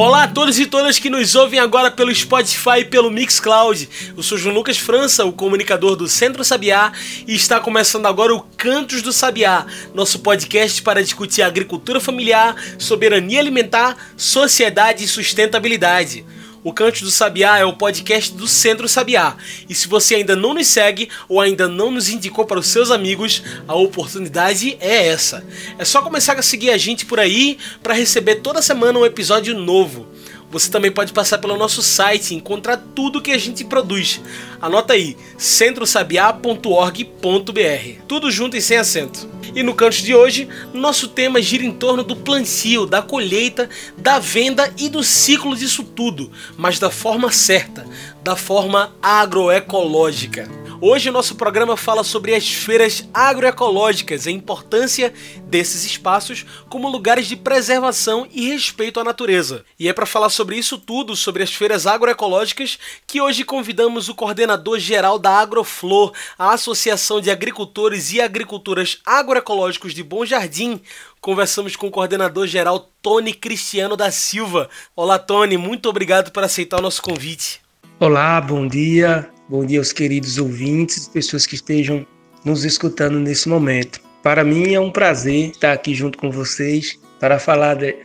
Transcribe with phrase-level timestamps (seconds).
[0.00, 3.88] Olá a todos e todas que nos ouvem agora pelo Spotify e pelo Mixcloud.
[4.16, 6.92] Eu sou João Lucas França, o comunicador do Centro Sabiá,
[7.26, 13.40] e está começando agora o Cantos do Sabiá, nosso podcast para discutir agricultura familiar, soberania
[13.40, 16.24] alimentar, sociedade e sustentabilidade.
[16.64, 19.36] O Canto do Sabiá é o podcast do Centro Sabiá.
[19.68, 22.90] E se você ainda não nos segue ou ainda não nos indicou para os seus
[22.90, 25.46] amigos, a oportunidade é essa.
[25.78, 29.56] É só começar a seguir a gente por aí para receber toda semana um episódio
[29.56, 30.06] novo.
[30.50, 34.20] Você também pode passar pelo nosso site e encontrar tudo que a gente produz.
[34.60, 38.02] Anota aí, centrosabiá.org.br.
[38.08, 39.37] Tudo junto e sem acento.
[39.54, 44.18] E no canto de hoje, nosso tema gira em torno do plantio, da colheita, da
[44.18, 47.86] venda e do ciclo disso tudo, mas da forma certa,
[48.22, 50.57] da forma agroecológica.
[50.80, 55.12] Hoje o nosso programa fala sobre as feiras agroecológicas e a importância
[55.42, 59.64] desses espaços como lugares de preservação e respeito à natureza.
[59.76, 64.14] E é para falar sobre isso tudo, sobre as feiras agroecológicas, que hoje convidamos o
[64.14, 70.80] coordenador geral da Agroflor, a Associação de Agricultores e Agricultoras Agroecológicos de Bom Jardim.
[71.20, 74.70] Conversamos com o coordenador geral Tony Cristiano da Silva.
[74.94, 77.60] Olá, Tony, muito obrigado por aceitar o nosso convite.
[77.98, 79.28] Olá, bom dia.
[79.50, 82.06] Bom dia aos queridos ouvintes, pessoas que estejam
[82.44, 83.98] nos escutando nesse momento.
[84.22, 87.96] Para mim é um prazer estar aqui junto com vocês para falar de,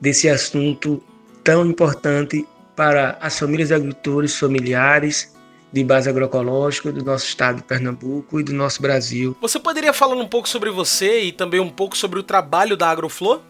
[0.00, 1.02] desse assunto
[1.42, 5.34] tão importante para as famílias de agricultores familiares
[5.72, 9.36] de base agroecológica do nosso estado de Pernambuco e do nosso Brasil.
[9.40, 12.88] Você poderia falar um pouco sobre você e também um pouco sobre o trabalho da
[12.88, 13.40] Agroflor?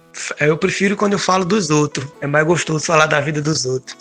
[0.41, 2.07] Eu prefiro quando eu falo dos outros.
[2.23, 3.95] É mais gostoso falar da vida dos outros.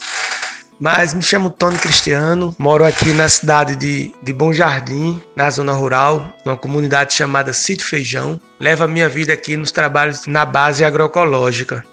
[0.80, 5.72] Mas me chamo Tony Cristiano, moro aqui na cidade de, de Bom Jardim, na zona
[5.72, 8.40] rural, numa comunidade chamada Sítio Feijão.
[8.60, 11.86] Levo a minha vida aqui nos trabalhos na base agroecológica.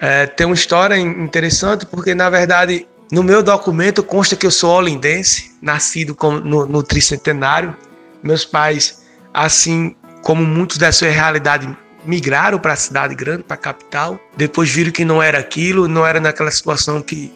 [0.00, 4.70] É, tem uma história interessante porque, na verdade, no meu documento consta que eu sou
[4.70, 7.76] olindense, nascido no, no tricentenário.
[8.22, 9.02] Meus pais,
[9.34, 11.68] assim como muitos da sua realidade,
[12.04, 14.18] migraram para a cidade grande, para a capital.
[14.36, 17.32] Depois viram que não era aquilo, não era naquela situação que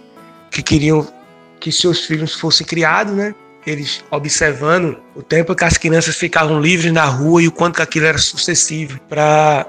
[0.53, 1.09] que queriam
[1.59, 3.35] que seus filhos fossem criados, né?
[3.67, 7.83] Eles observando o tempo que as crianças ficavam livres na rua e o quanto que
[7.83, 9.67] aquilo era sucessivo para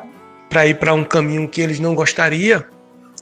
[0.49, 2.63] para ir para um caminho que eles não gostariam,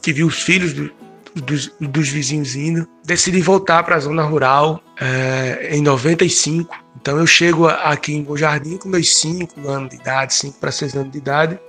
[0.02, 0.92] que viu os filhos do,
[1.34, 6.76] dos, dos, vizinhos indo, decidi voltar para a zona rural é, em 95.
[7.00, 10.74] Então eu chego aqui em Bom Jardim com meus 5 anos de idade, 5 para
[10.74, 11.60] 6 anos de idade,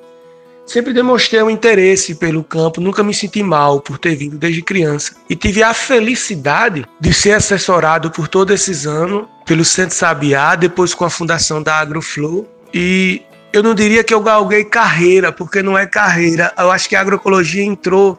[0.72, 5.14] Sempre demonstrei um interesse pelo campo, nunca me senti mal por ter vindo desde criança.
[5.28, 10.94] E tive a felicidade de ser assessorado por todos esses anos pelo Centro Sabiá, depois
[10.94, 12.48] com a fundação da Agroflow.
[12.72, 13.20] E
[13.52, 16.50] eu não diria que eu galguei carreira, porque não é carreira.
[16.56, 18.18] Eu acho que a agroecologia entrou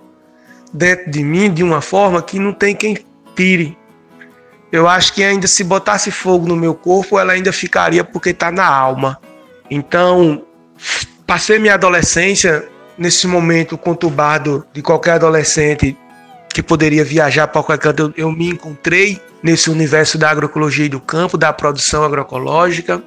[0.72, 3.00] dentro de mim de uma forma que não tem quem
[3.36, 3.76] tire.
[4.72, 8.52] Eu acho que ainda se botasse fogo no meu corpo, ela ainda ficaria porque está
[8.52, 9.20] na alma.
[9.72, 10.46] Então,
[11.26, 12.68] Passei minha adolescência
[12.98, 15.98] nesse momento conturbado de qualquer adolescente
[16.54, 18.14] que poderia viajar para qualquer canto.
[18.18, 23.04] Eu, eu me encontrei nesse universo da agroecologia e do campo, da produção agroecológica,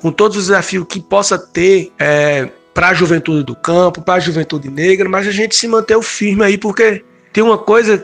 [0.00, 4.20] com todos os desafios que possa ter é, para a juventude do campo, para a
[4.20, 8.02] juventude negra, mas a gente se manteve firme aí, porque tem uma coisa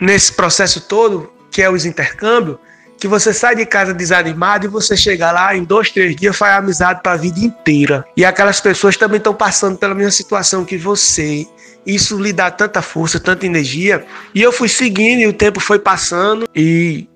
[0.00, 2.58] nesse processo todo, que é os intercâmbios,
[3.00, 6.58] que você sai de casa desanimado e você chega lá em dois, três dias faz
[6.58, 8.04] amizade para a vida inteira.
[8.14, 11.46] E aquelas pessoas também estão passando pela mesma situação que você.
[11.86, 14.04] Isso lhe dá tanta força, tanta energia.
[14.34, 17.08] E eu fui seguindo e o tempo foi passando e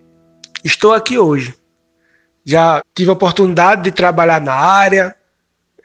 [0.64, 1.54] estou aqui hoje.
[2.46, 5.14] Já tive a oportunidade de trabalhar na área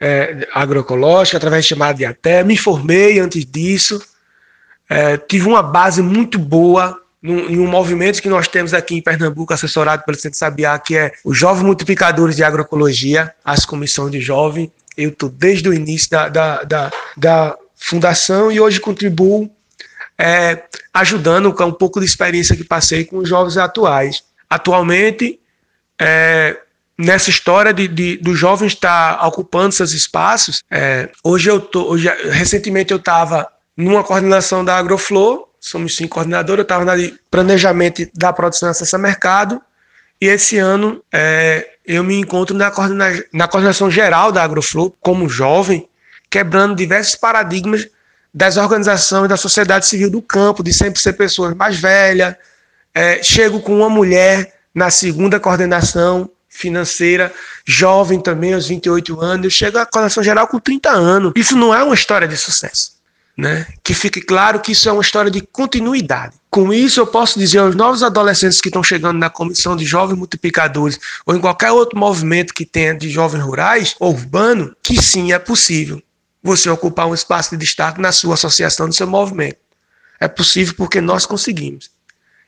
[0.00, 2.42] é, agroecológica, através de chamada de até.
[2.42, 4.02] Me formei antes disso.
[4.88, 9.52] É, tive uma base muito boa em um movimento que nós temos aqui em Pernambuco,
[9.52, 14.72] assessorado pelo Centro Sabiá, que é os Jovens Multiplicadores de Agroecologia, as comissões de jovem.
[14.96, 19.50] Eu estou desde o início da, da, da, da, fundação e hoje contribuo
[20.18, 24.22] é, ajudando com um pouco de experiência que passei com os jovens atuais.
[24.50, 25.40] Atualmente,
[25.98, 26.58] é,
[26.98, 32.08] nessa história de, de dos jovens estar ocupando esses espaços, é, hoje eu tô, hoje,
[32.30, 36.94] recentemente eu estava numa coordenação da Agroflow, somos cinco coordenadores, eu estava na
[37.30, 39.60] planejamento da produção e acesso a mercado,
[40.20, 45.28] e esse ano é, eu me encontro na, coordena na coordenação geral da Agroflow, como
[45.28, 45.88] jovem,
[46.30, 47.88] quebrando diversos paradigmas
[48.32, 52.36] das organizações da sociedade civil do campo, de sempre ser pessoas mais velhas.
[52.94, 57.32] É, chego com uma mulher na segunda coordenação financeira,
[57.64, 59.44] jovem também, aos 28 anos.
[59.44, 61.32] Eu chego à coordenação geral com 30 anos.
[61.34, 62.99] Isso não é uma história de sucesso.
[63.40, 63.66] Né?
[63.82, 66.36] Que fique claro que isso é uma história de continuidade.
[66.50, 70.18] Com isso, eu posso dizer aos novos adolescentes que estão chegando na comissão de jovens
[70.18, 75.32] multiplicadores ou em qualquer outro movimento que tenha de jovens rurais ou urbano, que sim,
[75.32, 76.02] é possível
[76.42, 79.56] você ocupar um espaço de destaque na sua associação, no seu movimento.
[80.20, 81.90] É possível porque nós conseguimos.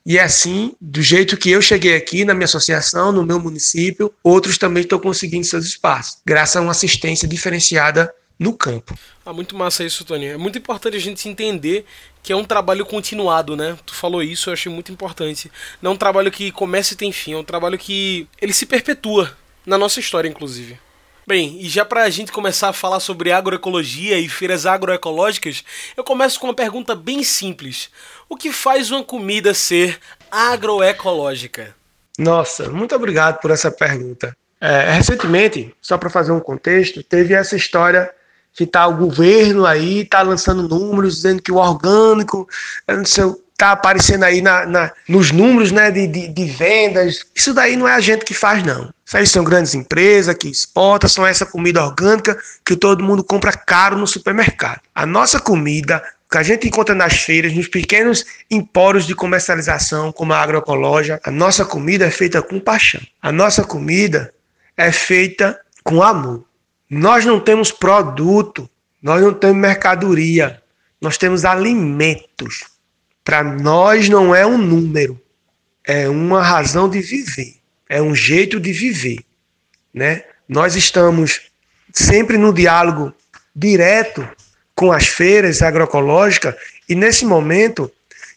[0.04, 4.12] E é assim, do jeito que eu cheguei aqui na minha associação, no meu município,
[4.22, 8.12] outros também estão conseguindo seus espaços, graças a uma assistência diferenciada
[8.42, 8.98] no campo.
[9.24, 10.26] Ah, muito massa isso, Tony.
[10.26, 11.86] É muito importante a gente entender
[12.22, 13.78] que é um trabalho continuado, né?
[13.86, 15.50] Tu falou isso, eu achei muito importante.
[15.80, 18.66] Não é um trabalho que começa e tem fim, é um trabalho que ele se
[18.66, 20.78] perpetua na nossa história, inclusive.
[21.24, 25.62] Bem, e já para a gente começar a falar sobre agroecologia e feiras agroecológicas,
[25.96, 27.90] eu começo com uma pergunta bem simples.
[28.28, 31.76] O que faz uma comida ser agroecológica?
[32.18, 34.36] Nossa, muito obrigado por essa pergunta.
[34.60, 38.12] É, recentemente, só para fazer um contexto, teve essa história
[38.54, 42.46] que tá o governo aí, tá lançando números dizendo que o orgânico,
[42.86, 43.24] não sei,
[43.62, 47.24] tá aparecendo aí na, na nos números né, de, de, de, vendas.
[47.32, 48.92] Isso daí não é a gente que faz, não.
[49.06, 53.52] Isso aí são grandes empresas que exportam, são essa comida orgânica que todo mundo compra
[53.52, 54.80] caro no supermercado.
[54.92, 60.32] A nossa comida, que a gente encontra nas feiras, nos pequenos empórios de comercialização, como
[60.32, 63.00] a agroecológica, a nossa comida é feita com paixão.
[63.22, 64.34] A nossa comida
[64.76, 66.44] é feita com amor.
[66.94, 68.68] Nós não temos produto,
[69.02, 70.62] nós não temos mercadoria,
[71.00, 72.64] nós temos alimentos.
[73.24, 75.18] Para nós não é um número,
[75.86, 77.54] é uma razão de viver,
[77.88, 79.20] é um jeito de viver,
[79.94, 80.22] né?
[80.46, 81.40] Nós estamos
[81.94, 83.14] sempre no diálogo
[83.56, 84.28] direto
[84.74, 86.54] com as feiras agroecológicas
[86.86, 87.90] e nesse momento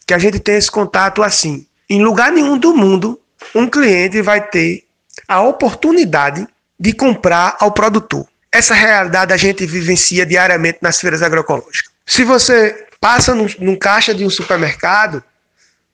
[0.06, 3.20] que a gente tem esse contato assim, em lugar nenhum do mundo
[3.54, 4.86] um cliente vai ter
[5.28, 6.48] a oportunidade
[6.80, 8.26] de comprar ao produtor.
[8.56, 11.92] Essa realidade a gente vivencia diariamente nas feiras agroecológicas.
[12.06, 15.22] Se você passa num, num caixa de um supermercado,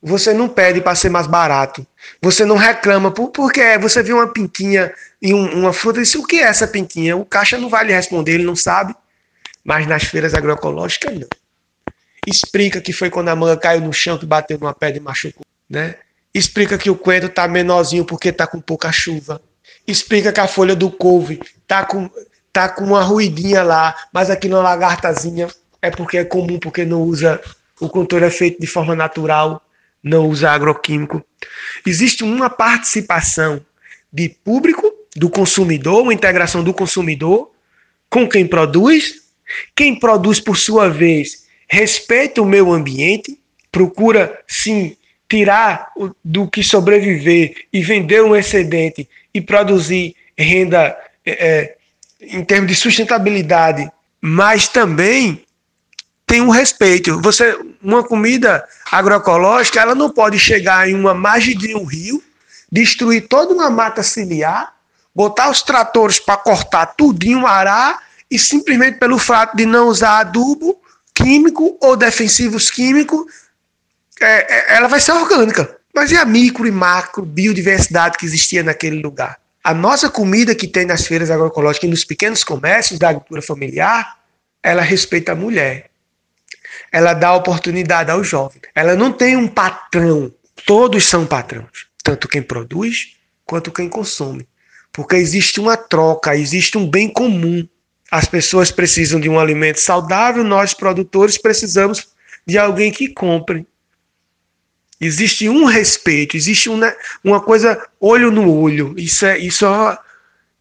[0.00, 1.84] você não pede para ser mais barato.
[2.22, 6.16] Você não reclama por, porque você viu uma pintinha e um, uma fruta e disse:
[6.16, 7.16] o que é essa pintinha?
[7.16, 8.94] O caixa não vai lhe responder, ele não sabe.
[9.64, 11.28] Mas nas feiras agroecológicas, não.
[12.24, 15.44] Explica que foi quando a manga caiu no chão que bateu numa pedra e machucou.
[15.68, 15.96] Né?
[16.32, 19.42] Explica que o coentro está menorzinho porque está com pouca chuva.
[19.84, 22.08] Explica que a folha do couve está com
[22.52, 25.48] tá com uma ruidinha lá, mas aqui na lagartazinha
[25.80, 27.40] é porque é comum, porque não usa,
[27.80, 29.62] o controle é feito de forma natural,
[30.02, 31.24] não usa agroquímico.
[31.86, 33.64] Existe uma participação
[34.12, 37.50] de público, do consumidor, uma integração do consumidor
[38.10, 39.22] com quem produz.
[39.74, 43.38] Quem produz, por sua vez, respeita o meio ambiente,
[43.70, 44.96] procura, sim,
[45.28, 45.90] tirar
[46.22, 51.76] do que sobreviver e vender um excedente e produzir renda é,
[52.22, 53.90] em termos de sustentabilidade,
[54.20, 55.44] mas também
[56.26, 57.20] tem um respeito.
[57.20, 62.22] Você, uma comida agroecológica, ela não pode chegar em uma margem de um rio,
[62.70, 64.72] destruir toda uma mata ciliar,
[65.14, 70.80] botar os tratores para cortar tudinho, arar, e simplesmente pelo fato de não usar adubo
[71.14, 73.26] químico ou defensivos químicos,
[74.20, 75.76] é, é, ela vai ser orgânica.
[75.94, 79.38] Mas e a micro e macro biodiversidade que existia naquele lugar?
[79.64, 84.18] A nossa comida que tem nas feiras agroecológicas e nos pequenos comércios da agricultura familiar,
[84.60, 85.90] ela respeita a mulher.
[86.90, 88.60] Ela dá oportunidade ao jovem.
[88.74, 90.32] Ela não tem um patrão.
[90.66, 94.48] Todos são patrões, tanto quem produz quanto quem consome.
[94.92, 97.66] Porque existe uma troca, existe um bem comum.
[98.10, 102.08] As pessoas precisam de um alimento saudável, nós produtores precisamos
[102.46, 103.66] de alguém que compre.
[105.02, 106.94] Existe um respeito, existe uma,
[107.24, 108.94] uma coisa olho no olho.
[108.96, 109.98] Isso é, isso, é,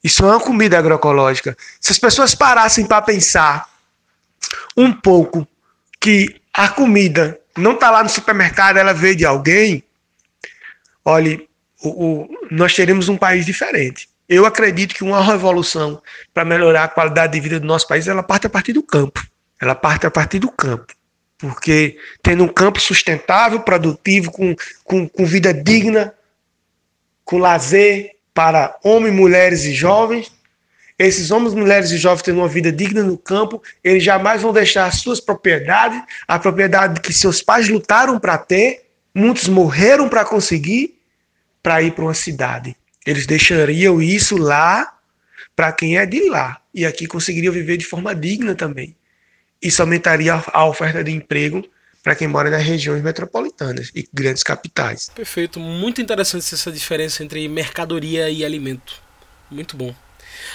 [0.03, 1.55] isso é uma comida agroecológica.
[1.79, 3.69] Se as pessoas parassem para pensar
[4.75, 5.47] um pouco
[5.99, 9.83] que a comida não está lá no supermercado, ela veio de alguém,
[11.05, 11.47] olhe,
[11.83, 11.89] o,
[12.23, 14.09] o, nós teremos um país diferente.
[14.27, 16.01] Eu acredito que uma revolução
[16.33, 19.23] para melhorar a qualidade de vida do nosso país, ela parte a partir do campo.
[19.61, 20.95] Ela parte a partir do campo
[21.41, 26.13] porque tendo um campo sustentável, produtivo, com, com, com vida digna,
[27.25, 30.31] com lazer para homens, mulheres e jovens,
[30.99, 34.85] esses homens, mulheres e jovens tendo uma vida digna no campo, eles jamais vão deixar
[34.85, 40.99] as suas propriedades, a propriedade que seus pais lutaram para ter, muitos morreram para conseguir,
[41.63, 42.75] para ir para uma cidade.
[43.03, 44.95] Eles deixariam isso lá
[45.55, 46.61] para quem é de lá.
[46.71, 48.95] E aqui conseguiriam viver de forma digna também.
[49.61, 51.63] Isso aumentaria a oferta de emprego
[52.03, 55.09] para quem mora nas regiões metropolitanas e grandes capitais.
[55.13, 58.95] Perfeito, muito interessante essa diferença entre mercadoria e alimento.
[59.49, 59.93] Muito bom.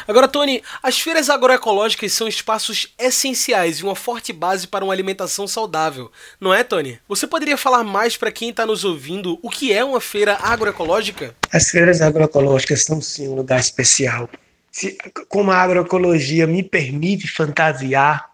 [0.09, 5.47] Agora, Tony, as feiras agroecológicas são espaços essenciais e uma forte base para uma alimentação
[5.47, 6.11] saudável,
[6.41, 6.99] não é, Tony?
[7.09, 11.35] Você poderia falar mais para quem está nos ouvindo o que é uma feira agroecológica?
[11.53, 14.29] As feiras agroecológicas são sim um lugar especial.
[14.71, 14.99] Se,
[15.29, 18.31] como a agroecologia me permite fantasiar,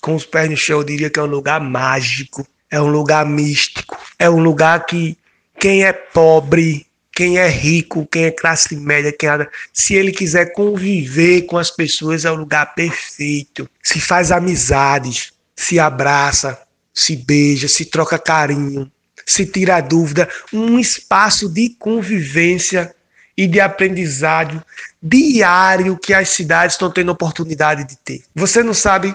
[0.00, 3.26] com os pés no chão, eu diria que é um lugar mágico, é um lugar
[3.26, 5.16] místico, é um lugar que
[5.58, 6.86] quem é pobre
[7.20, 9.46] quem é rico, quem é classe média, quem é...
[9.74, 13.68] se ele quiser conviver com as pessoas é o lugar perfeito.
[13.82, 16.58] Se faz amizades, se abraça,
[16.94, 18.90] se beija, se troca carinho,
[19.26, 22.94] se tira dúvida, um espaço de convivência
[23.36, 24.64] e de aprendizado
[25.02, 28.22] diário que as cidades estão tendo oportunidade de ter.
[28.34, 29.14] Você não sabe,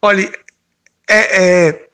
[0.00, 0.30] olha,
[1.08, 1.86] é, é,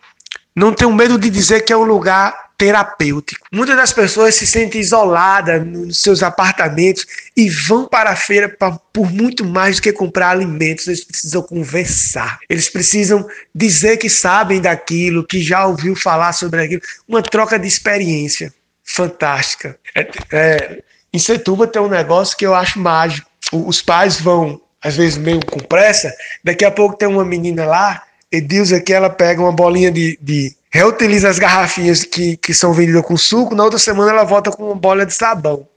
[0.54, 3.44] não tenho medo de dizer que é um lugar terapêutico.
[3.52, 7.04] Muitas das pessoas se sentem isoladas nos seus apartamentos
[7.36, 10.86] e vão para a feira pra, por muito mais do que comprar alimentos.
[10.86, 12.38] Eles precisam conversar.
[12.48, 16.82] Eles precisam dizer que sabem daquilo, que já ouviu falar sobre aquilo.
[17.08, 18.54] Uma troca de experiência
[18.84, 19.76] fantástica.
[19.92, 20.82] É, é,
[21.12, 23.28] em Setúbal tem um negócio que eu acho mágico.
[23.52, 26.12] Os pais vão, às vezes, meio com pressa.
[26.42, 30.54] Daqui a pouco tem uma menina lá, Edilza, que ela pega uma bolinha de, de
[30.70, 34.64] reutiliza as garrafinhas que, que são vendidas com suco, na outra semana ela volta com
[34.64, 35.68] uma bola de sabão.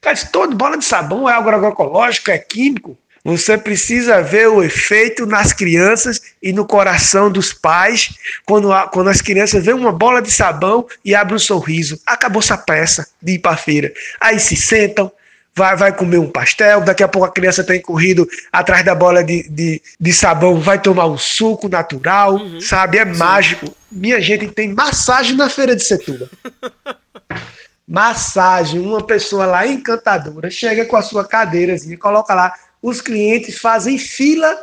[0.00, 2.96] Cara, toda bola de sabão é algo agroecológico, é químico.
[3.24, 9.08] Você precisa ver o efeito nas crianças e no coração dos pais quando, a, quando
[9.08, 11.98] as crianças veem uma bola de sabão e abrem um sorriso.
[12.06, 13.90] Acabou essa peça de ir para a feira.
[14.20, 15.10] Aí se sentam,
[15.56, 19.22] vai, vai comer um pastel, daqui a pouco a criança tem corrido atrás da bola
[19.22, 22.60] de, de, de sabão, vai tomar um suco natural, uhum.
[22.60, 22.98] sabe?
[22.98, 23.18] É Sim.
[23.18, 23.74] mágico.
[23.90, 26.28] Minha gente tem massagem na feira de Setúbal.
[27.86, 33.98] massagem, uma pessoa lá encantadora, chega com a sua cadeirazinha, coloca lá, os clientes fazem
[33.98, 34.58] fila.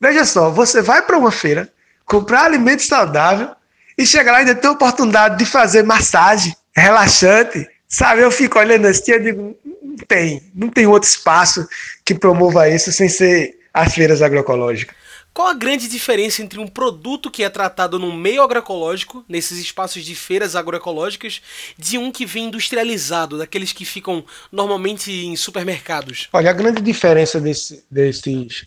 [0.00, 1.72] Veja só, você vai para uma feira,
[2.04, 3.50] comprar alimento saudável
[3.96, 7.66] e chega lá e ainda tem a oportunidade de fazer massagem relaxante.
[7.88, 9.56] Sabe, eu fico olhando assim e digo,
[9.96, 11.66] não tem, não tem outro espaço
[12.04, 14.94] que promova isso sem ser as feiras agroecológicas.
[15.32, 20.02] Qual a grande diferença entre um produto que é tratado no meio agroecológico, nesses espaços
[20.02, 21.42] de feiras agroecológicas,
[21.76, 26.28] de um que vem industrializado, daqueles que ficam normalmente em supermercados?
[26.32, 28.66] Olha, a grande diferença desse, desses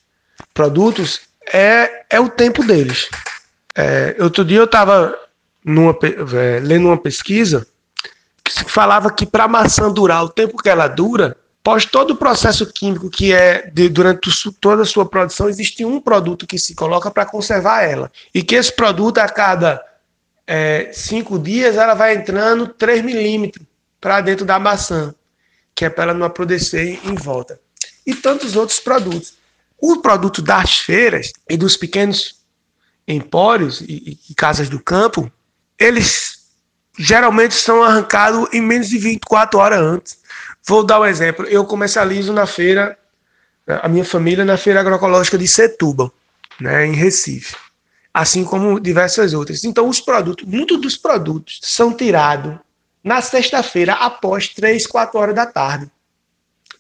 [0.53, 1.21] produtos
[1.51, 3.09] é, é o tempo deles.
[3.75, 5.17] É, outro dia eu estava
[5.65, 7.65] é, lendo uma pesquisa
[8.67, 12.65] falava que para a maçã durar o tempo que ela dura, após todo o processo
[12.65, 14.29] químico que é de, durante
[14.59, 18.11] toda a sua produção, existe um produto que se coloca para conservar ela.
[18.33, 19.83] E que esse produto, a cada
[20.47, 23.65] é, cinco dias, ela vai entrando 3 milímetros
[24.01, 25.13] para dentro da maçã,
[25.75, 27.59] que é para ela não apodrecer em volta.
[28.05, 29.33] E tantos outros produtos.
[29.79, 32.39] O produto das feiras e dos pequenos
[33.07, 35.31] empórios e, e casas do campo,
[35.77, 36.38] eles
[36.99, 40.17] geralmente são arrancados em menos de 24 horas antes.
[40.67, 41.45] Vou dar um exemplo.
[41.45, 42.99] Eu comercializo na feira,
[43.65, 46.11] a minha família na feira agroecológica de Setúbal,
[46.59, 47.55] né, em Recife,
[48.13, 49.63] assim como diversas outras.
[49.63, 52.57] Então, os produtos, muitos dos produtos são tirados
[53.01, 55.89] na sexta-feira após 3, 4 horas da tarde,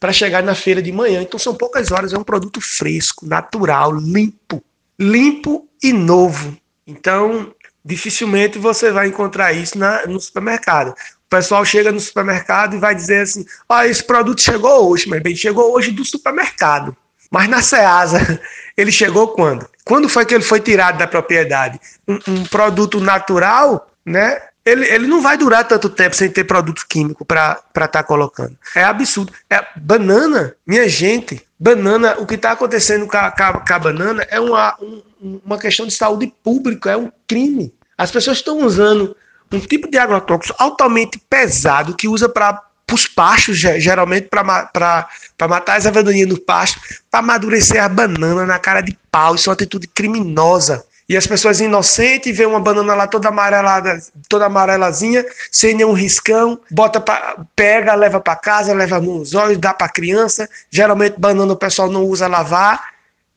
[0.01, 1.21] para chegar na feira de manhã.
[1.21, 4.61] Então, são poucas horas, é um produto fresco, natural, limpo,
[4.99, 6.57] limpo e novo.
[6.85, 7.53] Então,
[7.89, 10.89] dificilmente você vai encontrar isso na, no supermercado.
[10.89, 15.21] O pessoal chega no supermercado e vai dizer assim: ah, esse produto chegou hoje, mas
[15.21, 16.95] bem, chegou hoje do supermercado.
[17.31, 18.39] Mas na Ceasa,
[18.77, 19.67] ele chegou quando?
[19.83, 21.79] Quando foi que ele foi tirado da propriedade?
[22.07, 24.39] Um, um produto natural, né?
[24.63, 28.55] Ele, ele não vai durar tanto tempo sem ter produto químico para estar tá colocando.
[28.75, 29.33] É absurdo.
[29.49, 34.39] É, banana, minha gente, banana, o que está acontecendo com a, com a, banana é
[34.39, 37.73] uma, um, uma questão de saúde pública, é um crime.
[37.99, 39.13] As pessoas estão usando
[39.51, 42.63] um tipo de agrotóxico altamente pesado que usa para
[42.93, 46.79] os pastos, geralmente para matar as avaninhas no pasto,
[47.11, 49.35] para amadurecer a banana na cara de pau.
[49.35, 50.85] Isso é uma atitude criminosa.
[51.09, 56.57] E as pessoas inocentes vêem uma banana lá toda amarelada, toda amarelazinha, sem nenhum riscão,
[56.71, 60.47] bota pra, pega, leva para casa, leva nos olhos, dá para criança.
[60.71, 62.81] Geralmente banana o pessoal não usa lavar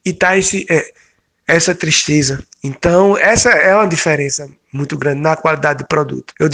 [0.04, 0.92] e tá esse é,
[1.49, 2.45] essa tristeza.
[2.62, 6.33] Então, essa é uma diferença muito grande na qualidade do produto.
[6.38, 6.49] Eu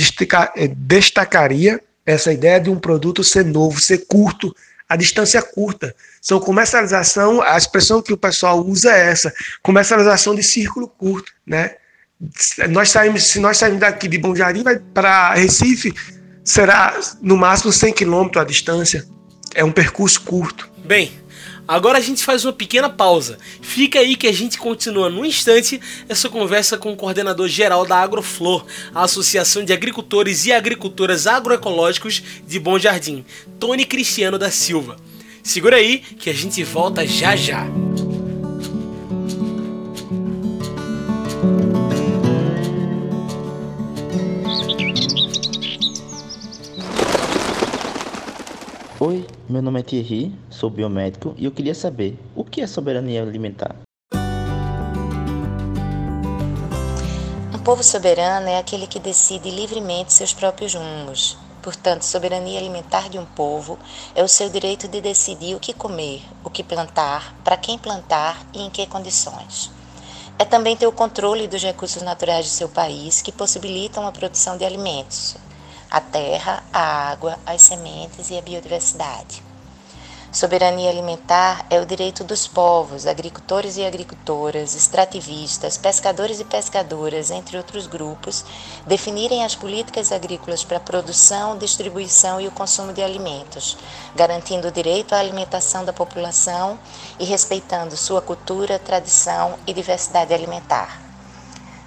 [0.77, 4.55] destacaria essa ideia de um produto ser novo, ser curto
[4.89, 5.95] a distância curta.
[6.21, 11.73] São comercialização, a expressão que o pessoal usa é essa, comercialização de círculo curto, né?
[12.71, 15.95] Nós saímos, se nós sairmos daqui de Bom Jardim para Recife,
[16.43, 19.05] será no máximo 100 quilômetros a distância.
[19.55, 20.69] É um percurso curto.
[20.85, 21.13] Bem,
[21.69, 23.37] Agora a gente faz uma pequena pausa.
[23.61, 27.97] Fica aí que a gente continua no instante essa conversa com o coordenador geral da
[27.97, 33.23] Agroflor, a Associação de Agricultores e Agricultoras Agroecológicos de Bom Jardim,
[33.61, 34.97] Tony Cristiano da Silva.
[35.43, 37.88] Segura aí que a gente volta já já.
[49.59, 53.75] Meu nome é Thierry, sou biomédico e eu queria saber o que é soberania alimentar.
[57.53, 61.37] Um povo soberano é aquele que decide livremente seus próprios rumos.
[61.61, 63.77] Portanto, soberania alimentar de um povo
[64.15, 68.41] é o seu direito de decidir o que comer, o que plantar, para quem plantar
[68.55, 69.73] e em que condições.
[70.39, 74.57] É também ter o controle dos recursos naturais de seu país que possibilitam a produção
[74.57, 75.37] de alimentos,
[75.91, 79.48] a terra, a água, as sementes e a biodiversidade.
[80.31, 87.57] Soberania alimentar é o direito dos povos, agricultores e agricultoras, extrativistas, pescadores e pescadoras, entre
[87.57, 88.45] outros grupos,
[88.87, 93.79] definirem as políticas agrícolas para a produção, distribuição e o consumo de alimentos,
[94.15, 96.79] garantindo o direito à alimentação da população
[97.19, 101.01] e respeitando sua cultura, tradição e diversidade alimentar.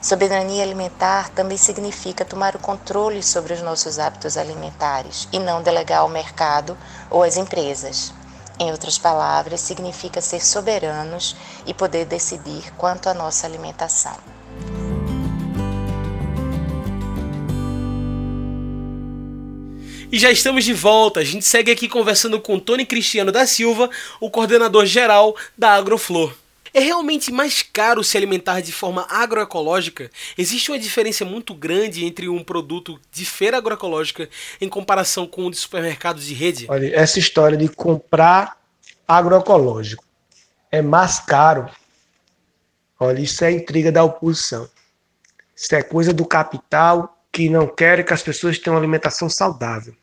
[0.02, 6.00] Soberania alimentar também significa tomar o controle sobre os nossos hábitos alimentares e não delegar
[6.00, 6.76] ao mercado
[7.08, 8.12] ou às empresas.
[8.62, 14.15] Em outras palavras, significa ser soberanos e poder decidir quanto à nossa alimentação.
[20.12, 21.22] E já estamos de volta.
[21.22, 23.89] A gente segue aqui conversando com Tony Cristiano da Silva,
[24.20, 26.32] o coordenador geral da Agroflor.
[26.74, 30.10] É realmente mais caro se alimentar de forma agroecológica?
[30.38, 34.29] Existe uma diferença muito grande entre um produto de feira agroecológica
[34.60, 36.68] em comparação com o de supermercados de rede?
[36.70, 38.57] Olha, essa história de comprar
[39.07, 40.03] agroecológico
[40.72, 41.70] é mais caro.
[42.98, 44.70] Olha, isso é intriga da oposição.
[45.55, 49.94] Isso é coisa do capital que não quer que as pessoas tenham uma alimentação saudável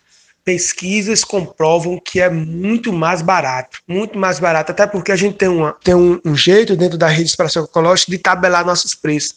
[0.48, 5.46] pesquisas comprovam que é muito mais barato, muito mais barato, até porque a gente tem,
[5.46, 9.34] uma, tem um, um jeito dentro da rede de exploração ecológica de tabelar nossos preços.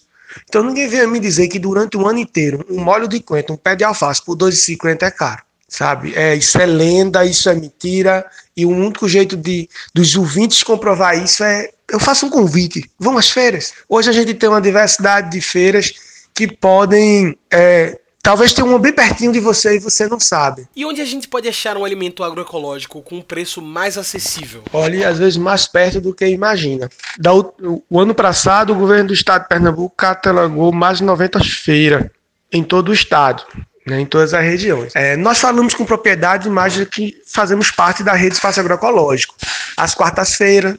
[0.47, 3.58] Então ninguém venha me dizer que durante o ano inteiro um molho de coentro, um
[3.58, 6.13] pé de alface por 2,50 é caro, sabe?
[6.15, 11.21] É, isso é lenda, isso é mentira, e o único jeito de dos ouvintes comprovar
[11.21, 13.74] isso é eu faço um convite, vão às feiras.
[13.89, 15.91] Hoje a gente tem uma diversidade de feiras
[16.34, 20.68] que podem é, Talvez tenha uma bem pertinho de você e você não sabe.
[20.76, 24.64] E onde a gente pode achar um alimento agroecológico com um preço mais acessível?
[24.72, 26.88] Olha, às vezes mais perto do que imagina.
[27.18, 31.44] Da, o, o ano passado, o governo do estado de Pernambuco catalogou mais de 90
[31.44, 32.06] feiras
[32.52, 33.44] em todo o estado.
[33.88, 34.96] Né, em todas as regiões.
[34.96, 39.34] É, nós falamos com propriedade, mas que fazemos parte da rede Espaço Agroecológico.
[39.76, 40.78] Às quartas-feiras,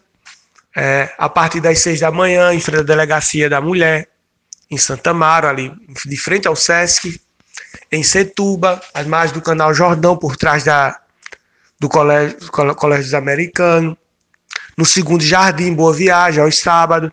[0.76, 4.08] é, a partir das seis da manhã, em frente à Delegacia da Mulher,
[4.70, 5.72] em Santa Amaro, ali
[6.06, 7.20] de frente ao Sesc,
[7.92, 10.98] em Setuba, as margens do canal Jordão, por trás da,
[11.78, 13.94] do Colégio, Colégio dos Americanos,
[14.76, 17.10] no segundo Jardim, Boa Viagem, aos sábados,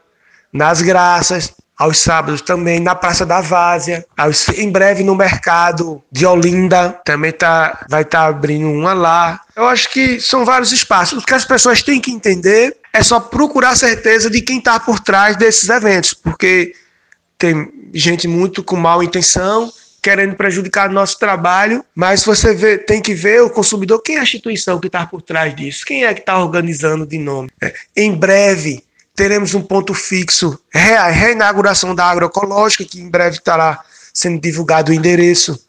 [0.54, 6.26] nas Graças, aos sábados também, na Praça da Várzea, aos, em breve no mercado de
[6.26, 9.42] Olinda, também tá, vai estar tá abrindo uma lá.
[9.56, 11.22] Eu acho que são vários espaços.
[11.22, 15.00] O que as pessoas têm que entender é só procurar certeza de quem está por
[15.00, 16.74] trás desses eventos, porque
[17.38, 23.14] tem gente muito com mal intenção querendo prejudicar nosso trabalho, mas você vê, tem que
[23.14, 26.22] ver o consumidor, quem é a instituição que está por trás disso, quem é que
[26.22, 27.50] está organizando de nome.
[27.62, 28.84] É, em breve
[29.16, 33.84] teremos um ponto fixo, a reinauguração da agroecológica, que em breve estará
[34.14, 35.60] sendo divulgado o endereço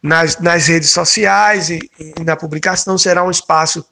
[0.00, 3.84] nas, nas redes sociais e, e, na publicação, será um espaço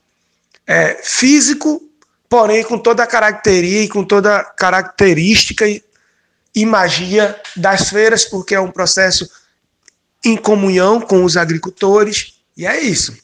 [0.66, 1.82] é, físico,
[2.28, 5.82] porém com toda a característica e com toda característica e,
[6.54, 9.28] e magia das feiras, porque é um processo
[10.24, 12.34] em comunhão com os agricultores.
[12.56, 13.16] E é isso.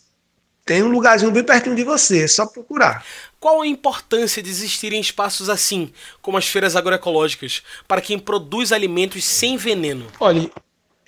[0.65, 3.05] Tem um lugarzinho bem pertinho de você, é só procurar.
[3.39, 9.25] Qual a importância de existirem espaços assim, como as feiras agroecológicas, para quem produz alimentos
[9.25, 10.07] sem veneno?
[10.19, 10.51] Olha,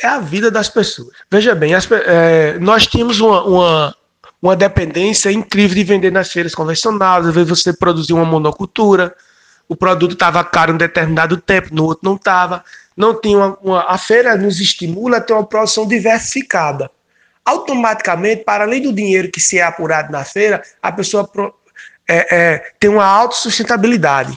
[0.01, 1.09] é a vida das pessoas.
[1.29, 3.96] Veja bem, as, é, nós tínhamos uma, uma,
[4.40, 9.12] uma, dependência incrível de vender nas feiras convencionais, às vezes você produzia uma monocultura,
[9.68, 12.64] o produto estava caro em um determinado tempo, no outro não estava
[12.98, 16.90] não tem uma, uma, a feira nos estimula a ter uma produção diversificada.
[17.44, 21.30] automaticamente, para além do dinheiro que se é apurado na feira, a pessoa
[22.08, 24.37] é, é, tem uma autossustentabilidade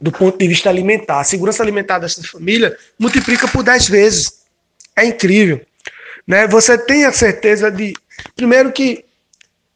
[0.00, 1.20] do ponto de vista alimentar.
[1.20, 4.44] A segurança alimentar dessa família multiplica por 10 vezes.
[4.96, 5.60] É incrível.
[6.26, 6.46] Né?
[6.48, 7.92] Você tem a certeza de,
[8.34, 9.04] primeiro que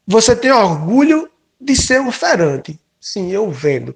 [0.05, 1.29] você tem orgulho
[1.61, 2.77] de ser um feirante.
[2.99, 3.95] Sim, eu vendo.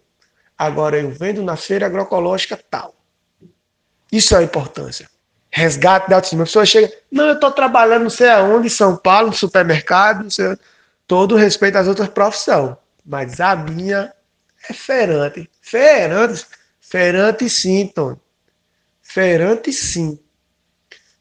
[0.56, 2.97] Agora eu vendo na feira agroecológica tal.
[4.12, 5.10] Isso é a importância.
[5.50, 6.44] Resgate da autoestima.
[6.44, 10.24] A pessoa chega, não, eu estou trabalhando não sei aonde, em São Paulo, no supermercado,
[10.24, 10.58] não sei,
[11.08, 12.76] todo respeito às outras profissões.
[13.06, 14.14] Mas a minha
[14.70, 15.50] é feirante.
[15.62, 16.46] Feirante,
[16.80, 18.18] feirante sim, Tony.
[19.02, 20.20] Feirante sim.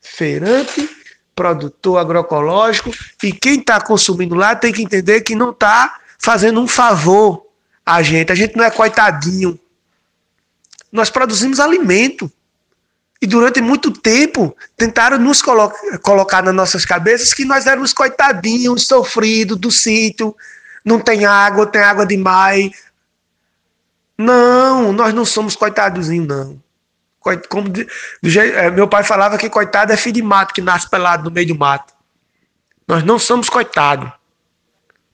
[0.01, 0.89] Feirante,
[1.35, 2.91] produtor agroecológico,
[3.23, 7.47] e quem está consumindo lá tem que entender que não está fazendo um favor
[7.85, 8.33] a gente.
[8.33, 9.59] A gente não é coitadinho.
[10.91, 12.31] Nós produzimos alimento.
[13.21, 18.87] E durante muito tempo tentaram nos colo colocar nas nossas cabeças que nós éramos coitadinhos,
[18.87, 20.37] sofridos do sítio,
[20.85, 22.71] não tem água, tem água demais.
[24.19, 26.63] Não, nós não somos coitadozinhos, não.
[27.49, 27.89] Como de,
[28.23, 31.31] jeito, é, meu pai falava que coitado é filho de mato que nasce pelado no
[31.31, 31.93] meio do mato.
[32.87, 34.11] Nós não somos coitados.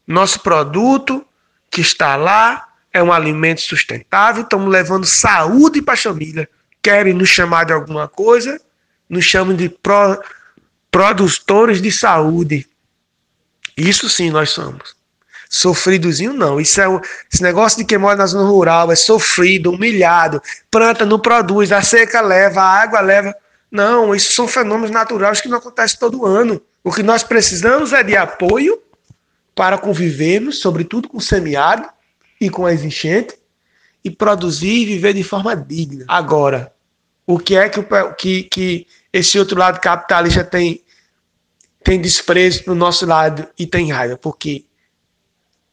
[0.06, 1.24] Nosso produto
[1.70, 6.48] que está lá é um alimento sustentável, estamos levando saúde para a família
[6.82, 8.60] querem nos chamar de alguma coisa,
[9.08, 10.22] nos chamam de pro,
[10.90, 12.66] produtores de saúde.
[13.76, 14.94] Isso sim nós somos.
[15.48, 16.60] Sofridozinho não.
[16.60, 16.86] Isso é
[17.30, 20.42] esse negócio de quem mora na zona rural é sofrido, humilhado.
[20.70, 23.34] Planta não produz, a seca leva, a água leva.
[23.70, 26.60] Não, isso são fenômenos naturais que não acontecem todo ano.
[26.82, 28.80] O que nós precisamos é de apoio
[29.54, 31.88] para convivermos, sobretudo com o semiárido
[32.40, 33.36] e com as enchentes,
[34.04, 36.04] e produzir e viver de forma digna.
[36.08, 36.71] Agora,
[37.26, 37.82] o que é que,
[38.18, 40.82] que, que esse outro lado capitalista tem,
[41.84, 44.16] tem desprezo para o nosso lado e tem raiva?
[44.16, 44.64] Porque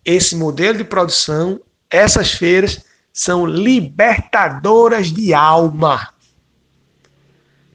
[0.05, 1.59] esse modelo de produção,
[1.89, 6.13] essas feiras, são libertadoras de alma.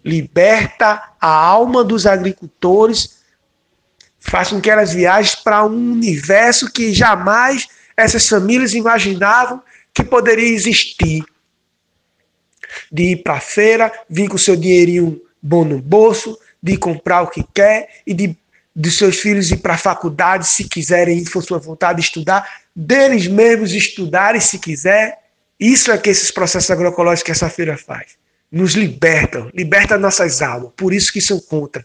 [0.04, 3.22] Liberta a alma dos agricultores,
[4.20, 10.48] faz com que elas viajem para um universo que jamais essas famílias imaginavam que poderia
[10.48, 11.24] existir.
[12.92, 17.28] De ir para a feira, vir com seu dinheirinho bom no bolso, de comprar o
[17.28, 18.36] que quer e de,
[18.74, 22.48] de seus filhos ir para a faculdade, se quiserem ir, for sua vontade de estudar,
[22.74, 25.18] deles mesmos estudarem se quiser.
[25.60, 28.12] Isso é que esses processos agroecológicos que essa feira faz.
[28.50, 30.70] Nos libertam, liberta nossas almas.
[30.76, 31.84] Por isso que são contra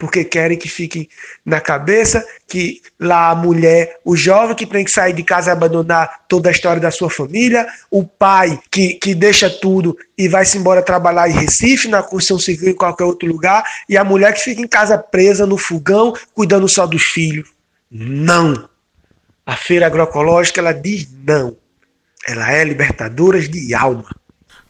[0.00, 1.10] porque querem que fique
[1.44, 5.52] na cabeça que lá a mulher, o jovem que tem que sair de casa e
[5.52, 10.46] abandonar toda a história da sua família, o pai que, que deixa tudo e vai
[10.46, 14.32] se embora trabalhar em Recife, na construção civil, em qualquer outro lugar, e a mulher
[14.32, 17.50] que fica em casa presa no fogão, cuidando só dos filhos.
[17.90, 18.70] Não!
[19.44, 21.58] A feira agroecológica ela diz não.
[22.26, 24.08] Ela é libertadora de alma.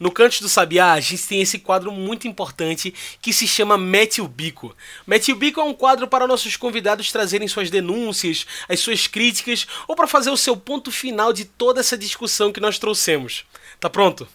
[0.00, 4.22] No Canto do Sabiá, a gente tem esse quadro muito importante que se chama Mete
[4.22, 4.74] o Bico.
[5.06, 9.66] Mete o Bico é um quadro para nossos convidados trazerem suas denúncias, as suas críticas
[9.86, 13.44] ou para fazer o seu ponto final de toda essa discussão que nós trouxemos.
[13.78, 14.26] Tá pronto?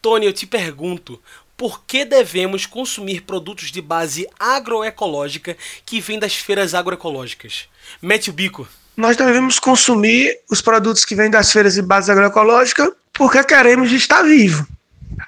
[0.00, 1.20] Tony, eu te pergunto,
[1.56, 7.68] por que devemos consumir produtos de base agroecológica que vêm das feiras agroecológicas?
[8.00, 8.68] Mete o bico.
[8.96, 14.22] Nós devemos consumir os produtos que vêm das feiras de base agroecológica porque queremos estar
[14.22, 14.64] vivo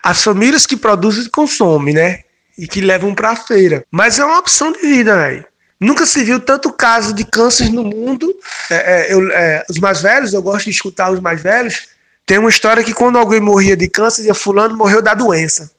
[0.03, 2.21] as famílias que produzem consomem, né?
[2.57, 3.85] E que levam para a feira.
[3.91, 5.45] Mas é uma opção de vida, velho.
[5.81, 8.33] Nunca se viu tanto caso de câncer no mundo.
[8.71, 11.89] É, é, eu, é, os mais velhos, eu gosto de escutar os mais velhos.
[12.25, 15.73] Tem uma história que quando alguém morria de câncer, dizia fulano morreu da doença.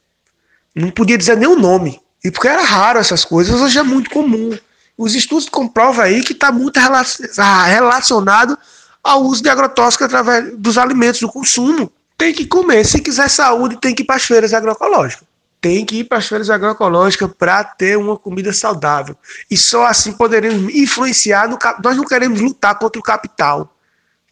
[0.76, 2.02] Não podia dizer nem o nome.
[2.24, 4.58] E porque era raro essas coisas, hoje é muito comum.
[4.98, 8.58] Os estudos comprovam aí que está muito relacionado
[9.04, 11.92] ao uso de agrotóxicos através dos alimentos, do consumo
[12.24, 12.86] tem que comer.
[12.86, 15.28] Se quiser saúde, tem que ir para as feiras agroecológicas.
[15.60, 19.16] Tem que ir para as feiras agroecológicas para ter uma comida saudável.
[19.52, 21.50] E só assim poderemos influenciar.
[21.50, 23.76] No, nós não queremos lutar contra o capital.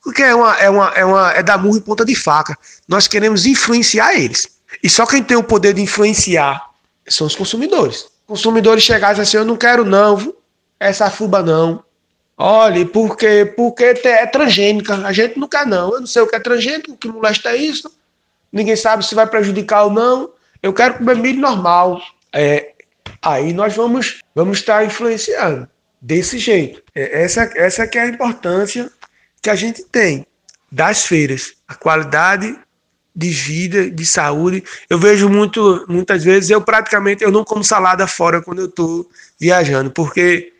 [0.02, 2.58] Porque é, uma, é, uma, é, uma, é da murro e ponta de faca.
[2.88, 4.48] Nós queremos influenciar eles.
[4.82, 6.66] E só quem tem o poder de influenciar
[7.08, 8.06] são os consumidores.
[8.26, 10.34] Consumidores chegarem assim, eu não quero não,
[10.80, 11.84] essa fuba não.
[12.44, 14.96] Olha, porque, porque é transgênica.
[15.06, 15.94] A gente não quer, não.
[15.94, 17.92] Eu não sei o que é transgênico, o que molesta é isso.
[18.52, 20.32] Ninguém sabe se vai prejudicar ou não.
[20.64, 22.02] Eu quero comer milho normal.
[22.34, 22.72] É,
[23.22, 25.70] aí nós vamos, vamos estar influenciando
[26.02, 26.82] desse jeito.
[26.96, 28.92] É, essa, essa que é a importância
[29.40, 30.26] que a gente tem
[30.72, 31.54] das feiras.
[31.68, 32.58] A qualidade
[33.16, 34.64] de vida, de saúde.
[34.90, 39.08] Eu vejo muito, muitas vezes, eu praticamente eu não como salada fora quando eu estou
[39.40, 40.52] viajando, porque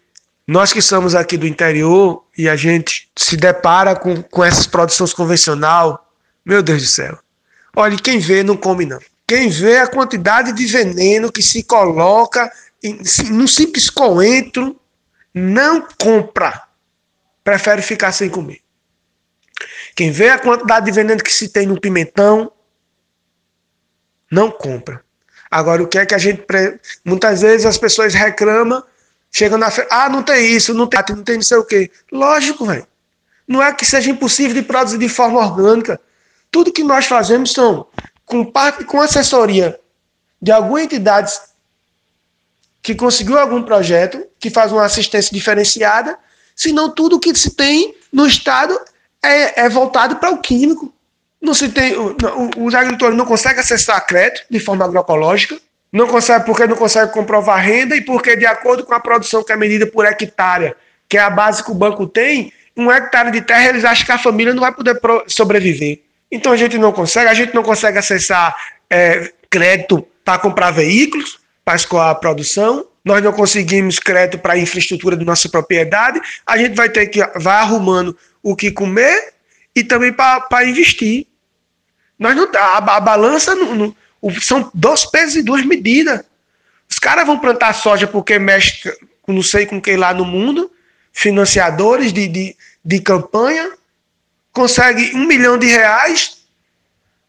[0.48, 5.14] Nós que somos aqui do interior e a gente se depara com, com essas produções
[5.14, 6.12] convencional,
[6.46, 7.20] meu Deus do céu.
[7.76, 9.00] Olha, quem vê não come não.
[9.28, 12.52] Quem vê a quantidade de veneno que se coloca
[12.84, 13.00] em,
[13.30, 14.80] num simples coentro,
[15.34, 16.64] não compra.
[17.44, 18.60] Prefere ficar sem comer.
[19.96, 22.52] Quem vê a quantidade de veneno que se tem no pimentão,
[24.30, 25.04] não compra.
[25.50, 26.46] Agora, o que é que a gente.
[27.04, 28.84] Muitas vezes as pessoas reclamam,
[29.32, 31.90] chegam na feira, ah, não tem isso, não tem, não tem não sei o quê.
[32.12, 32.86] Lógico, velho.
[33.48, 36.00] Não é que seja impossível de produzir de forma orgânica.
[36.50, 37.88] Tudo que nós fazemos são
[38.26, 39.80] com parte com assessoria
[40.42, 41.34] de alguma entidade
[42.82, 46.18] que conseguiu algum projeto, que faz uma assistência diferenciada,
[46.56, 48.80] senão tudo que se tem no estado
[49.22, 50.94] é, é voltado para o químico.
[51.40, 51.94] Não se tem,
[52.58, 55.60] os agricultores não conseguem acessar crédito de forma agroecológica,
[55.92, 59.52] não consegue porque não consegue comprovar renda e porque de acordo com a produção que
[59.52, 60.74] é medida por hectare,
[61.10, 64.12] que é a base que o banco tem, um hectare de terra eles acham que
[64.12, 66.00] a família não vai poder sobreviver.
[66.32, 68.56] Então a gente não consegue, a gente não consegue acessar
[68.90, 74.58] é, crédito para comprar veículos, para escoar a produção, nós não conseguimos crédito para a
[74.58, 79.34] infraestrutura da nossa propriedade, a gente vai ter que vai arrumando o que comer
[79.76, 81.28] e também para investir.
[82.18, 83.96] Nós não a, a balança não, não,
[84.42, 86.22] são dois pesos e duas medidas.
[86.90, 90.72] Os caras vão plantar soja porque mexe com não sei com quem lá no mundo,
[91.14, 93.72] financiadores de, de, de campanha,
[94.52, 96.42] consegue um milhão de reais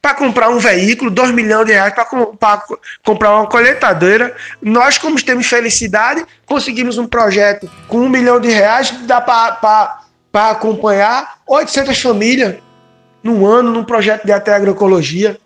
[0.03, 2.61] para comprar um veículo, dois milhões de reais para
[3.05, 4.35] comprar uma colheitadeira.
[4.61, 11.39] Nós, como temos felicidade, conseguimos um projeto com um milhão de reais, dá para acompanhar
[11.47, 12.57] 800 famílias
[13.23, 15.39] num ano, num projeto de até agroecologia.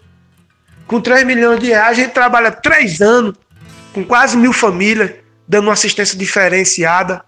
[0.87, 3.35] Com 3 milhões de reais, a gente trabalha três anos
[3.93, 5.11] com quase mil famílias,
[5.49, 7.25] dando uma assistência diferenciada,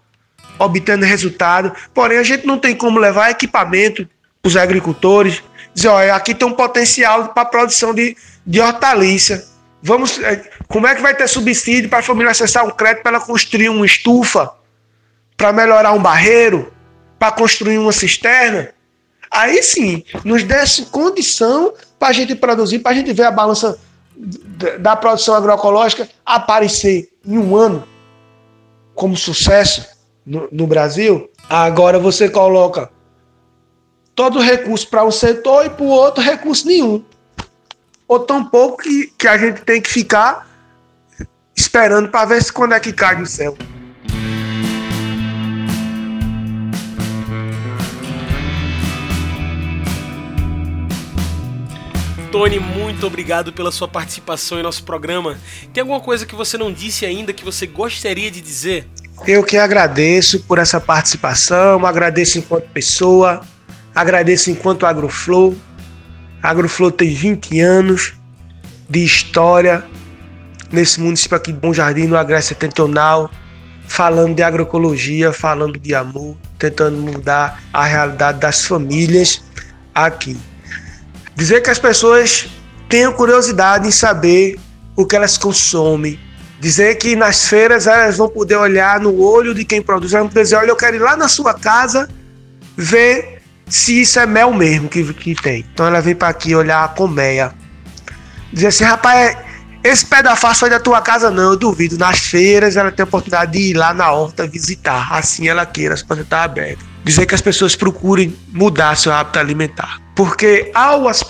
[0.57, 1.73] obtendo resultado.
[1.93, 4.07] Porém, a gente não tem como levar equipamento
[4.43, 5.43] os agricultores,
[5.73, 9.49] dizer, olha, aqui tem um potencial para produção de, de hortaliça.
[9.81, 13.17] Vamos, é, como é que vai ter subsídio para a família acessar um crédito para
[13.17, 14.51] ela construir uma estufa,
[15.35, 16.71] para melhorar um barreiro,
[17.17, 18.69] para construir uma cisterna?
[19.31, 23.77] Aí sim, nos desse condição para a gente produzir, para a gente ver a balança
[24.79, 27.87] da produção agroecológica aparecer em um ano
[28.95, 29.85] como sucesso
[30.25, 31.29] no, no Brasil.
[31.49, 32.89] Agora você coloca
[34.15, 37.03] todo recurso para um setor e para o outro recurso nenhum.
[38.07, 40.47] Ou tão pouco que, que a gente tem que ficar
[41.55, 43.55] esperando para ver se quando é que cai no céu.
[52.31, 55.37] Tony, muito obrigado pela sua participação em nosso programa.
[55.73, 58.87] Tem alguma coisa que você não disse ainda que você gostaria de dizer?
[59.27, 63.41] Eu que agradeço por essa participação, agradeço enquanto pessoa,
[63.99, 65.55] Agradeço enquanto Agroflow.
[66.41, 68.13] Agroflow tem 20 anos
[68.89, 69.83] de história
[70.71, 73.29] nesse município aqui de Bom Jardim, no Agreste Setentrional,
[73.87, 79.43] falando de agroecologia, falando de amor, tentando mudar a realidade das famílias
[79.93, 80.37] aqui.
[81.39, 82.49] Dizer que as pessoas
[82.89, 84.59] tenham curiosidade em saber
[84.93, 86.19] o que elas consomem.
[86.59, 90.27] Dizer que nas feiras elas vão poder olhar no olho de quem produz, elas vão
[90.27, 92.09] poder dizer, olha, eu quero ir lá na sua casa
[92.75, 95.65] ver se isso é mel mesmo que, que tem.
[95.73, 97.53] Então ela vem para aqui olhar a colmeia.
[98.51, 99.37] Dizer assim, rapaz,
[99.81, 101.97] esse pé da foi da tua casa, não, eu duvido.
[101.97, 105.07] Nas feiras ela tem a oportunidade de ir lá na horta visitar.
[105.13, 106.88] Assim ela queira, as portas estão abertas.
[107.09, 109.99] Dizer que as pessoas procurem mudar seu hábito alimentar.
[110.15, 111.23] Porque ao as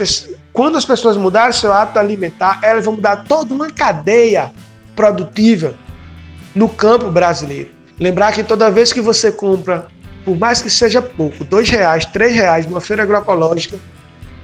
[0.51, 4.51] quando as pessoas mudarem seu hábito alimentar, elas vão mudar toda uma cadeia
[4.93, 5.73] produtiva
[6.53, 7.69] no campo brasileiro.
[7.97, 9.87] Lembrar que toda vez que você compra
[10.25, 13.79] por mais que seja pouco, dois reais, três reais numa feira agroecológica,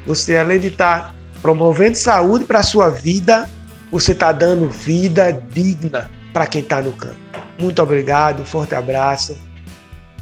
[0.08, 3.50] você além de estar tá promovendo saúde para a sua vida,
[3.91, 7.17] você está dando vida digna para quem está no campo.
[7.60, 9.38] Muito obrigado, um forte abraço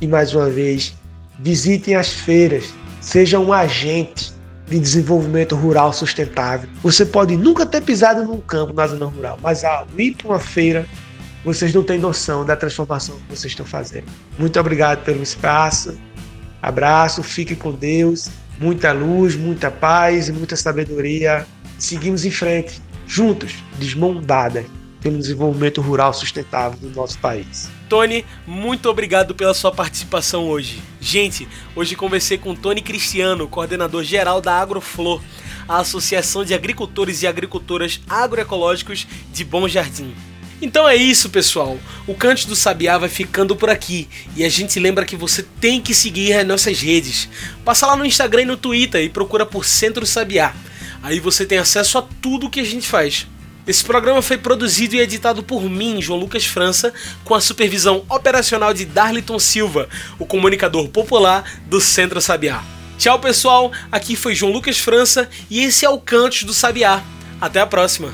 [0.02, 0.96] e mais uma vez
[1.40, 4.34] visitem as feiras, sejam um agente
[4.68, 6.70] de desenvolvimento rural sustentável.
[6.82, 10.40] Você pode nunca ter pisado num campo na zona rural, mas ao ir para uma
[10.40, 10.86] feira
[11.44, 14.06] vocês não têm noção da transformação que vocês estão fazendo.
[14.40, 15.98] Muito obrigado pelo espaço.
[16.62, 18.30] Abraço, fique com Deus.
[18.60, 21.46] Muita luz, muita paz e muita sabedoria.
[21.78, 24.66] Seguimos em frente, juntos, desmondadas,
[25.02, 27.70] pelo desenvolvimento rural sustentável do nosso país.
[27.94, 30.82] Tony, muito obrigado pela sua participação hoje.
[31.00, 35.22] Gente, hoje conversei com Tony Cristiano, coordenador geral da Agroflor,
[35.68, 40.12] a Associação de Agricultores e Agricultoras Agroecológicos de Bom Jardim.
[40.60, 41.78] Então é isso, pessoal.
[42.08, 44.10] O Cante do Sabiá vai ficando por aqui.
[44.36, 47.30] E a gente lembra que você tem que seguir as nossas redes.
[47.64, 50.52] Passa lá no Instagram e no Twitter e procura por Centro Sabiá.
[51.04, 53.28] Aí você tem acesso a tudo que a gente faz.
[53.66, 58.74] Esse programa foi produzido e editado por mim, João Lucas França, com a supervisão operacional
[58.74, 59.88] de Darliton Silva,
[60.20, 62.62] o comunicador popular do Centro Sabiá.
[62.98, 63.72] Tchau, pessoal.
[63.92, 67.02] Aqui foi João Lucas França e esse é o Cantos do Sabiá.
[67.40, 68.14] Até a próxima.